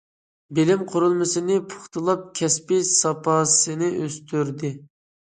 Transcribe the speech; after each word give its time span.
بىلىم 0.59 0.79
قۇرۇلمىسىنى 0.91 1.57
پۇختىلاپ، 1.73 2.23
كەسپىي 2.39 2.81
ساپاسىنى 2.93 3.91
ئۆستۈردى. 3.99 4.73